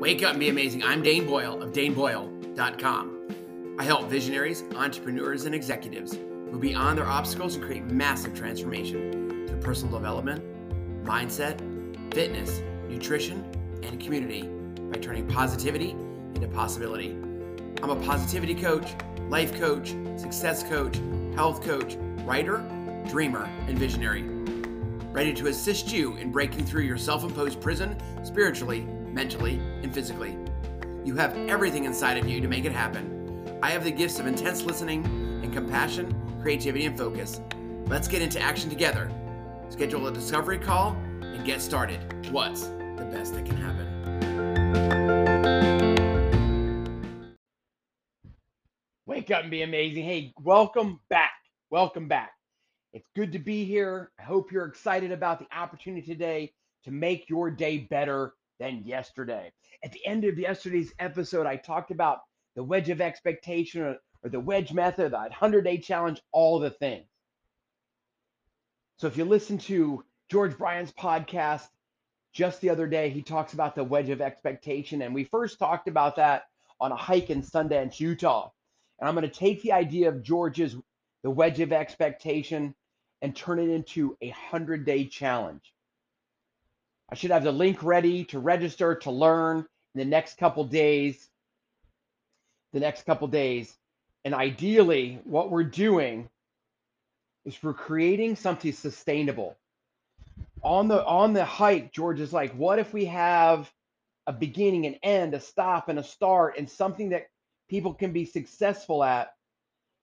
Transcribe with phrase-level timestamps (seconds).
[0.00, 0.82] Wake up and be amazing.
[0.82, 3.76] I'm Dane Boyle of daneboyle.com.
[3.78, 9.60] I help visionaries, entrepreneurs, and executives move beyond their obstacles and create massive transformation through
[9.60, 10.42] personal development,
[11.04, 11.60] mindset,
[12.14, 13.44] fitness, nutrition,
[13.82, 14.48] and community
[14.90, 15.90] by turning positivity
[16.34, 17.10] into possibility.
[17.82, 18.94] I'm a positivity coach,
[19.28, 20.98] life coach, success coach,
[21.34, 22.64] health coach, writer,
[23.06, 24.22] dreamer, and visionary.
[25.12, 30.36] Ready to assist you in breaking through your self imposed prison spiritually, mentally, and physically.
[31.04, 33.58] You have everything inside of you to make it happen.
[33.62, 35.04] I have the gifts of intense listening
[35.42, 37.40] and compassion, creativity, and focus.
[37.86, 39.10] Let's get into action together.
[39.68, 40.92] Schedule a discovery call
[41.22, 42.00] and get started.
[42.30, 43.86] What's the best that can happen?
[49.06, 50.04] Wake up and be amazing.
[50.04, 51.32] Hey, welcome back.
[51.70, 52.32] Welcome back.
[52.92, 54.10] It's good to be here.
[54.18, 56.52] I hope you're excited about the opportunity today
[56.84, 59.50] to make your day better than yesterday.
[59.82, 62.20] At the end of yesterday's episode, I talked about
[62.54, 66.70] the wedge of expectation or, or the wedge method, the 100 day challenge, all the
[66.70, 67.06] things.
[68.98, 71.66] So if you listen to George Bryan's podcast
[72.32, 75.02] just the other day, he talks about the wedge of expectation.
[75.02, 76.44] And we first talked about that
[76.80, 78.50] on a hike in Sundance, Utah.
[79.00, 80.76] And I'm going to take the idea of George's
[81.22, 82.74] the wedge of expectation
[83.22, 85.72] and turn it into a 100 day challenge.
[87.10, 91.28] I should have the link ready to register to learn in the next couple days.
[92.72, 93.74] The next couple days.
[94.24, 96.28] And ideally, what we're doing
[97.44, 99.56] is we're creating something sustainable.
[100.62, 103.70] On the on the hike, George is like, what if we have
[104.26, 107.28] a beginning, an end, a stop, and a start, and something that
[107.68, 109.32] people can be successful at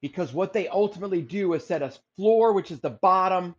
[0.00, 3.54] because what they ultimately do is set a floor, which is the bottom,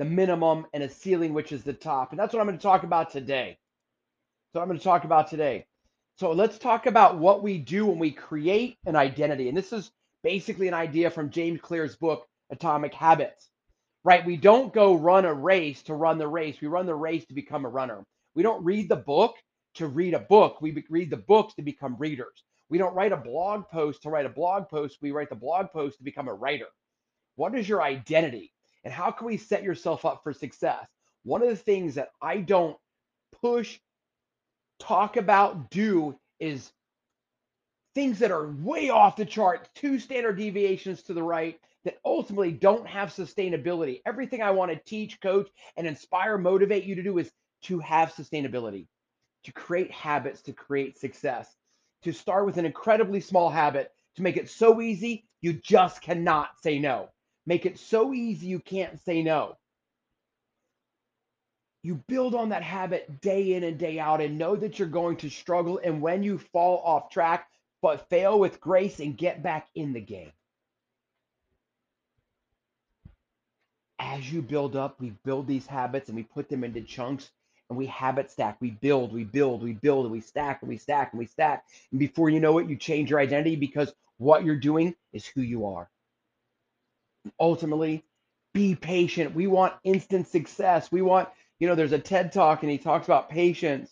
[0.00, 2.10] the minimum, and a ceiling, which is the top.
[2.10, 3.58] And that's what I'm going to talk about today.
[4.50, 5.66] So I'm going to talk about today.
[6.16, 9.50] So let's talk about what we do when we create an identity.
[9.50, 9.90] And this is
[10.24, 13.50] basically an idea from James Clear's book, Atomic Habits.
[14.02, 14.24] Right?
[14.24, 16.62] We don't go run a race to run the race.
[16.62, 18.02] We run the race to become a runner.
[18.34, 19.34] We don't read the book
[19.74, 20.62] to read a book.
[20.62, 22.42] We read the books to become readers.
[22.70, 24.96] We don't write a blog post to write a blog post.
[25.02, 26.68] We write the blog post to become a writer.
[27.36, 28.54] What is your identity?
[28.84, 30.88] And how can we set yourself up for success?
[31.22, 32.76] One of the things that I don't
[33.40, 33.78] push,
[34.78, 36.72] talk about, do is
[37.94, 42.52] things that are way off the chart, two standard deviations to the right that ultimately
[42.52, 44.00] don't have sustainability.
[44.06, 47.30] Everything I want to teach, coach, and inspire, motivate you to do is
[47.62, 48.86] to have sustainability,
[49.44, 51.54] to create habits, to create success
[52.02, 56.50] to start with an incredibly small habit to make it so easy you just cannot
[56.62, 57.08] say no.
[57.46, 59.56] Make it so easy you can't say no.
[61.82, 65.16] You build on that habit day in and day out and know that you're going
[65.18, 65.80] to struggle.
[65.82, 67.48] And when you fall off track,
[67.80, 70.32] but fail with grace and get back in the game.
[73.98, 77.30] As you build up, we build these habits and we put them into chunks
[77.70, 78.58] and we habit stack.
[78.60, 81.64] We build, we build, we build, and we stack, and we stack, and we stack.
[81.92, 85.40] And before you know it, you change your identity because what you're doing is who
[85.40, 85.88] you are.
[87.38, 88.04] Ultimately,
[88.54, 89.34] be patient.
[89.34, 90.90] We want instant success.
[90.90, 93.90] We want, you know, there's a TED talk and he talks about patience.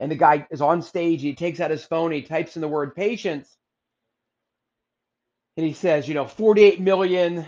[0.00, 2.68] And the guy is on stage, he takes out his phone, he types in the
[2.68, 3.48] word patience.
[5.56, 7.46] And he says, you know, 48 million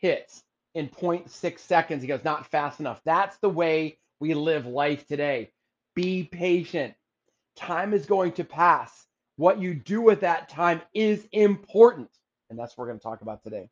[0.00, 0.42] hits
[0.74, 2.02] in 0.6 seconds.
[2.02, 3.00] He goes, not fast enough.
[3.04, 5.50] That's the way we live life today.
[5.96, 6.94] Be patient.
[7.56, 9.06] Time is going to pass.
[9.36, 12.10] What you do with that time is important.
[12.54, 13.68] And that's what we're going to talk about today.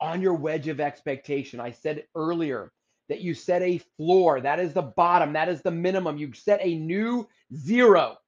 [0.00, 2.70] On your wedge of expectation, I said earlier
[3.08, 4.40] that you set a floor.
[4.40, 5.32] That is the bottom.
[5.32, 6.18] That is the minimum.
[6.18, 8.18] You set a new zero.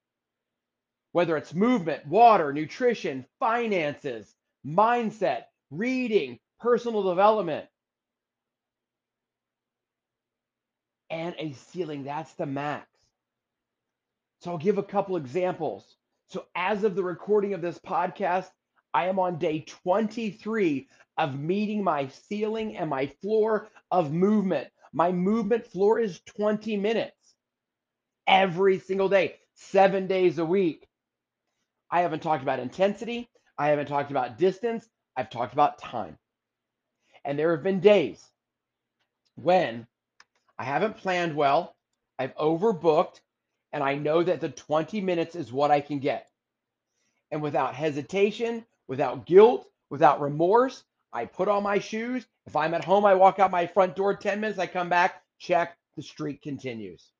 [1.12, 4.34] Whether it's movement, water, nutrition, finances,
[4.66, 7.66] mindset, reading, personal development.
[11.10, 12.04] and a ceiling.
[12.04, 12.86] That's the max.
[14.40, 15.96] So I'll give a couple examples.
[16.28, 18.48] So as of the recording of this podcast,
[18.94, 20.88] I am on day 23
[21.18, 24.68] of meeting my ceiling and my floor of movement.
[24.92, 27.16] My movement floor is 20 minutes
[28.26, 30.86] every single day, seven days a week.
[31.90, 33.28] I haven't talked about intensity.
[33.58, 34.88] I haven't talked about distance.
[35.16, 36.16] I've talked about time.
[37.24, 38.24] And there have been days
[39.34, 39.86] when
[40.58, 41.74] I haven't planned well.
[42.18, 43.20] I've overbooked,
[43.72, 46.28] and I know that the 20 minutes is what I can get.
[47.30, 52.26] And without hesitation, without guilt, without remorse, I put on my shoes.
[52.46, 55.22] If I'm at home, I walk out my front door 10 minutes, I come back,
[55.38, 57.10] check, the streak continues.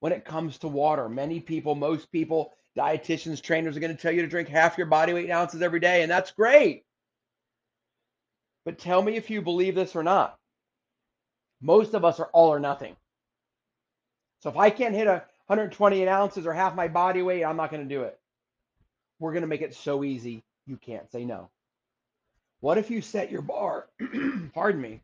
[0.00, 1.08] when it comes to water.
[1.08, 4.86] Many people, most people, dietitians, trainers are going to tell you to drink half your
[4.86, 6.84] body weight in ounces every day, and that's great.
[8.64, 10.38] But tell me if you believe this or not.
[11.62, 12.96] Most of us are all or nothing.
[14.40, 17.70] So if I can't hit a 128 ounces or half my body weight, I'm not
[17.70, 18.18] going to do it.
[19.24, 21.48] We're going to make it so easy you can't say no.
[22.60, 23.86] What if you set your bar?
[24.54, 25.00] pardon me.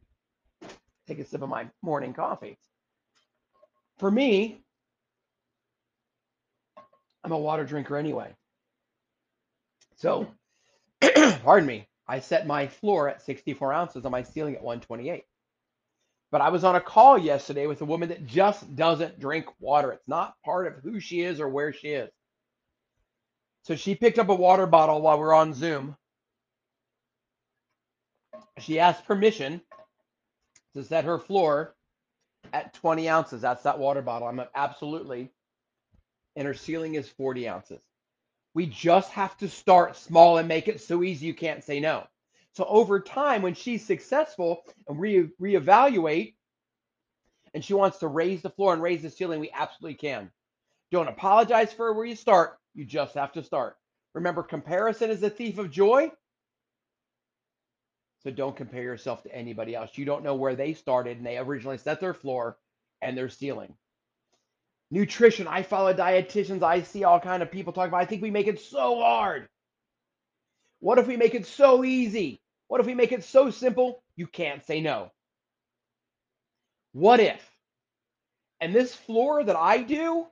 [1.09, 2.59] Take a sip of my morning coffee.
[3.99, 4.61] For me,
[7.25, 8.35] I'm a water drinker anyway.
[9.97, 10.27] So,
[11.43, 15.25] pardon me, I set my floor at 64 ounces and my ceiling at 128.
[16.31, 19.93] But I was on a call yesterday with a woman that just doesn't drink water.
[19.93, 22.11] It's not part of who she is or where she is.
[23.65, 25.97] So she picked up a water bottle while we are on Zoom.
[28.59, 29.61] She asked permission
[30.75, 31.75] to set her floor
[32.53, 33.43] at 20 ounces.
[33.43, 34.29] That's that water bottle.
[34.29, 35.31] I'm absolutely.
[36.37, 37.83] And her ceiling is 40 ounces.
[38.55, 42.07] We just have to start small and make it so easy you can't say no.
[42.53, 46.35] So over time, when she's successful and re reevaluate,
[47.55, 50.31] and she wants to raise the floor and raise the ceiling, we absolutely can.
[50.93, 52.60] Don't apologize for where you start.
[52.75, 53.77] You just have to start.
[54.15, 56.11] Remember, comparison is the thief of joy.
[58.23, 59.97] So don't compare yourself to anybody else.
[59.97, 62.59] You don't know where they started and they originally set their floor
[63.01, 63.75] and their ceiling.
[64.91, 65.47] Nutrition.
[65.47, 66.63] I follow dietitians.
[66.63, 68.01] I see all kind of people talk about.
[68.01, 69.49] I think we make it so hard.
[70.81, 72.43] What if we make it so easy?
[72.69, 75.11] What if we make it so simple you can't say no?
[76.93, 77.41] What if?
[78.61, 80.27] And this floor that I do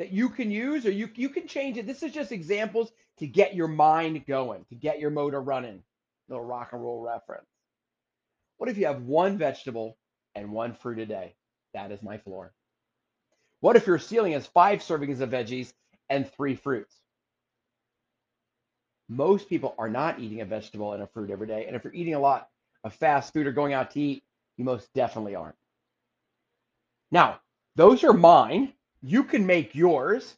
[0.00, 1.86] that you can use or you you can change it.
[1.86, 5.82] This is just examples to get your mind going, to get your motor running.
[6.26, 7.46] Little rock and roll reference.
[8.56, 9.98] What if you have one vegetable
[10.34, 11.34] and one fruit a day?
[11.74, 12.54] That is my floor.
[13.60, 15.70] What if your ceiling has five servings of veggies
[16.08, 16.96] and three fruits?
[19.10, 21.66] Most people are not eating a vegetable and a fruit every day.
[21.66, 22.48] And if you're eating a lot
[22.84, 24.22] of fast food or going out to eat,
[24.56, 25.56] you most definitely aren't.
[27.10, 27.40] Now,
[27.76, 28.72] those are mine.
[29.02, 30.36] You can make yours.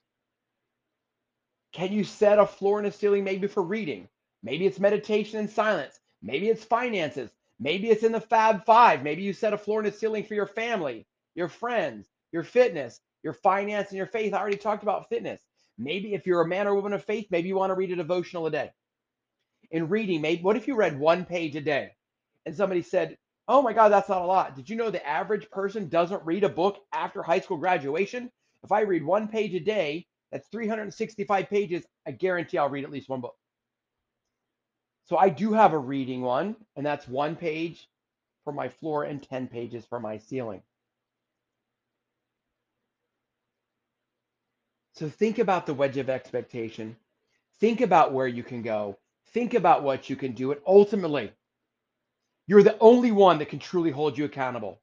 [1.73, 4.09] Can you set a floor and a ceiling maybe for reading?
[4.43, 6.01] Maybe it's meditation and silence.
[6.23, 7.31] Maybe it's finances.
[7.61, 9.03] Maybe it's in the Fab Five.
[9.03, 13.01] Maybe you set a floor and a ceiling for your family, your friends, your fitness,
[13.23, 14.35] your finance, and your faith.
[14.35, 15.41] I already talked about fitness.
[15.79, 17.97] Maybe if you're a man or woman of faith, maybe you want to read a
[17.97, 18.71] devotional a day.
[19.71, 21.93] In reading, maybe what if you read one page a day?
[22.47, 23.19] And somebody said,
[23.49, 24.57] Oh my God, that's not a lot.
[24.57, 28.31] Did you know the average person doesn't read a book after high school graduation?
[28.65, 31.85] If I read one page a day, that's 365 pages.
[32.07, 33.35] I guarantee I'll read at least one book.
[35.05, 37.89] So I do have a reading one, and that's one page
[38.45, 40.63] for my floor and 10 pages for my ceiling.
[44.95, 46.97] So think about the wedge of expectation.
[47.61, 48.99] Think about where you can go.
[49.29, 50.53] Think about what you can do.
[50.53, 51.33] And ultimately,
[52.47, 54.81] you're the only one that can truly hold you accountable.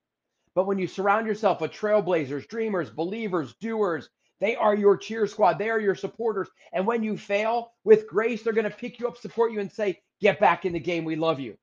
[0.60, 4.10] But when you surround yourself with trailblazers, dreamers, believers, doers,
[4.42, 5.58] they are your cheer squad.
[5.58, 6.50] They are your supporters.
[6.74, 9.72] And when you fail, with grace, they're going to pick you up, support you, and
[9.72, 11.06] say, Get back in the game.
[11.06, 11.56] We love you.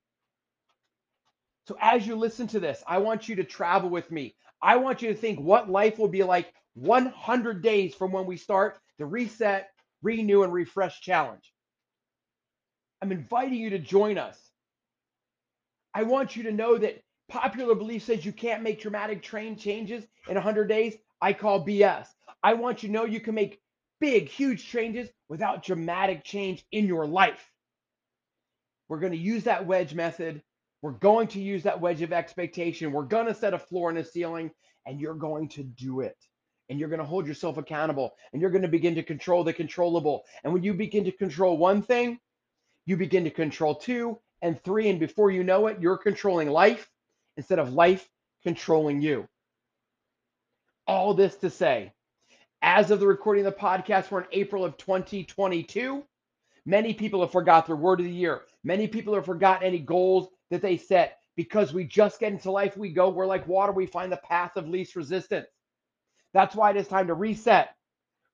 [1.69, 4.35] So as you listen to this, I want you to travel with me.
[4.63, 8.39] I want you to think what life will be like 100 days from when we
[8.39, 9.69] start the reset,
[10.01, 11.53] renew, and refresh challenge.
[13.03, 14.39] I'm inviting you to join us.
[15.93, 20.05] I want you to know that popular belief says you can't make dramatic train changes
[20.29, 20.97] in 100 days.
[21.21, 22.07] I call BS.
[22.43, 23.61] I want you to know you can make
[24.01, 27.51] big, huge changes without dramatic change in your life.
[28.89, 30.43] We're going to use that wedge method.
[30.83, 32.93] We're going to use that wedge of expectation.
[32.93, 34.51] We're going to set a floor and a ceiling,
[34.85, 36.17] and you're going to do it
[36.69, 39.53] and you're going to hold yourself accountable and you're going to begin to control the
[39.53, 40.25] controllable.
[40.45, 42.19] And when you begin to control one thing,
[42.87, 44.89] you begin to control two and three.
[44.89, 46.89] And before you know it, you're controlling life
[47.37, 48.09] instead of life
[48.43, 49.29] controlling you.
[50.87, 51.93] All this to say,
[52.63, 56.05] as of the recording of the podcast, we're in April of 2022.
[56.65, 58.43] Many people have forgot their word of the year.
[58.65, 62.77] Many people have forgotten any goals that they set because we just get into life.
[62.77, 65.47] We go, we're like water, we find the path of least resistance.
[66.33, 67.75] That's why it is time to reset,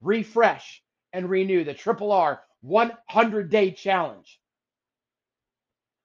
[0.00, 0.82] refresh,
[1.12, 4.40] and renew the Triple R 100 day challenge.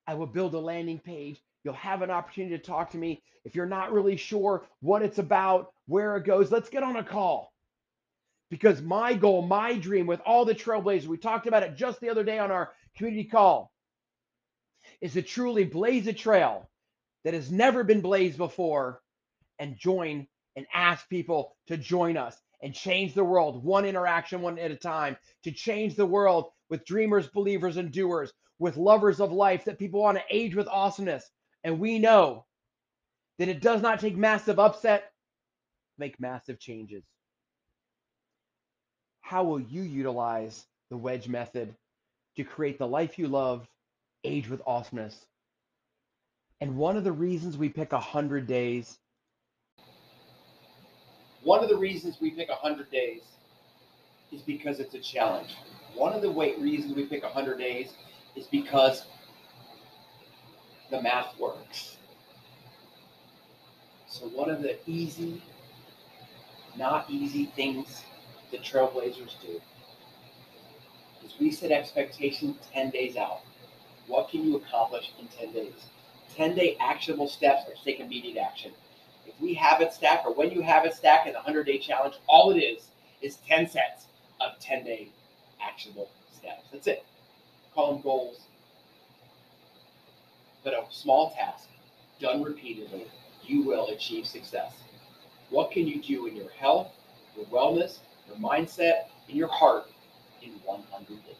[0.06, 1.42] I will build a landing page.
[1.68, 3.22] You'll have an opportunity to talk to me.
[3.44, 7.04] If you're not really sure what it's about, where it goes, let's get on a
[7.04, 7.52] call.
[8.50, 12.08] Because my goal, my dream with all the trailblazers, we talked about it just the
[12.08, 13.74] other day on our community call,
[15.02, 16.70] is to truly blaze a trail
[17.26, 19.02] that has never been blazed before
[19.60, 24.58] and join and ask people to join us and change the world one interaction one
[24.58, 29.34] at a time to change the world with dreamers, believers, and doers, with lovers of
[29.34, 31.30] life that people want to age with awesomeness.
[31.68, 32.46] And we know
[33.40, 35.12] that it does not take massive upset,
[35.98, 37.04] make massive changes.
[39.20, 41.76] How will you utilize the wedge method
[42.38, 43.68] to create the life you love,
[44.24, 45.26] age with awesomeness?
[46.62, 48.98] And one of the reasons we pick 100 days
[51.44, 53.24] one of the reasons we pick 100 days
[54.32, 55.58] is because it's a challenge.
[55.96, 57.92] One of the reasons we pick 100 days
[58.38, 59.04] is because
[60.90, 61.98] the math works.
[64.08, 65.42] So, one of the easy,
[66.78, 68.04] not easy things
[68.52, 69.62] the Trailblazers do
[71.26, 73.42] is we set expectations 10 days out.
[74.08, 75.74] What can you accomplish in 10 days?
[76.36, 78.72] 10 day actionable steps are take immediate action
[79.28, 81.78] if we have it stacked or when you have it stacked in the 100 day
[81.78, 82.88] challenge, all it is
[83.22, 84.06] is 10 sets
[84.42, 85.10] of 10 day
[85.62, 86.64] actionable steps.
[86.72, 87.04] That's it.
[87.74, 88.47] Call them goals.
[90.68, 91.70] But a small task
[92.20, 93.08] done repeatedly,
[93.46, 94.74] you will achieve success.
[95.50, 96.90] What can you do in your health,
[97.38, 99.86] your wellness, your mindset, and your heart
[100.42, 101.36] in 100 days?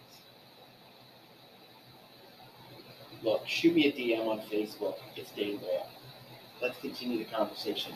[3.22, 4.96] Look, shoot me a DM on Facebook.
[5.18, 5.90] It's Dane Boyle
[6.62, 7.94] let's continue the conversation.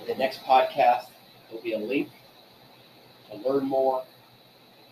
[0.00, 1.08] In the next podcast,
[1.48, 2.08] there'll be a link
[3.30, 4.02] to learn more,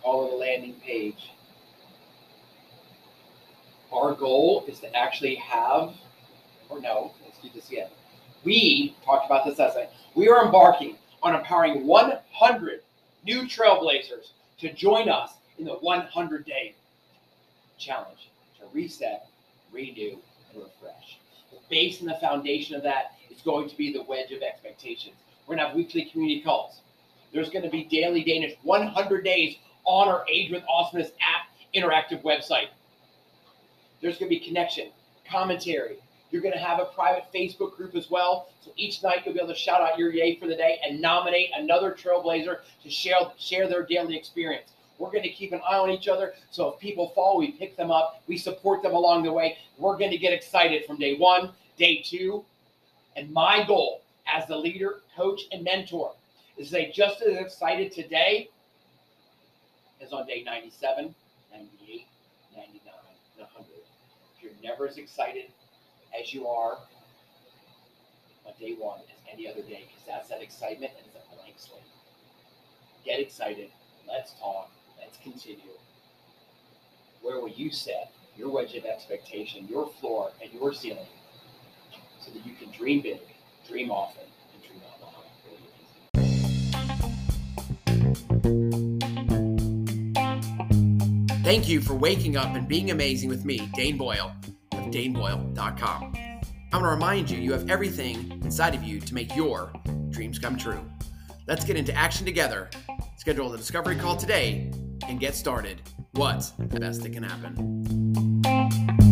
[0.03, 1.31] call it a landing page.
[3.95, 5.93] Our goal is to actually have,
[6.69, 7.87] or no, let's do this again.
[8.43, 9.77] We talked about this last.
[10.15, 12.81] We are embarking on empowering 100
[13.25, 16.75] new trailblazers to join us in the 100 day
[17.77, 19.27] challenge to reset,
[19.71, 20.17] renew,
[20.53, 21.19] and refresh
[21.51, 25.15] The base and the foundation of that is going to be the wedge of expectations.
[25.47, 26.81] We're going to have weekly community calls.
[27.33, 32.23] There's going to be daily Danish 100 days on our Age with Awesomeness app interactive
[32.23, 32.67] website.
[34.01, 34.89] There's going to be connection,
[35.29, 35.97] commentary.
[36.31, 38.49] You're going to have a private Facebook group as well.
[38.61, 40.99] So each night you'll be able to shout out your yay for the day and
[40.99, 44.71] nominate another trailblazer to share, share their daily experience.
[44.97, 46.33] We're going to keep an eye on each other.
[46.51, 49.57] So if people fall, we pick them up, we support them along the way.
[49.77, 52.45] We're going to get excited from day one, day two.
[53.15, 56.13] And my goal as the leader, coach, and mentor
[56.57, 58.49] is to say just as excited today
[60.01, 61.13] as on day 97,
[61.51, 62.07] 98,
[62.55, 62.93] 99,
[63.37, 63.67] 100.
[64.37, 65.45] If you're never as excited
[66.19, 66.79] as you are
[68.45, 71.53] on day one as any other day, because that's that excitement and it's a blank
[71.57, 71.83] slate.
[73.05, 73.69] Get excited.
[74.07, 74.71] Let's talk.
[74.99, 75.59] Let's continue.
[77.21, 81.05] Where will you set your wedge of expectation, your floor, and your ceiling
[82.19, 83.19] so that you can dream big,
[83.67, 85.11] dream often, and dream out loud?
[91.43, 94.35] Thank you for waking up and being amazing with me, Dane Boyle
[94.91, 96.13] DaneBoyle.com.
[96.15, 99.71] I want to remind you, you have everything inside of you to make your
[100.09, 100.83] dreams come true.
[101.47, 102.69] Let's get into action together.
[103.17, 104.71] Schedule the discovery call today
[105.07, 105.81] and get started.
[106.11, 109.04] What's the best that can happen?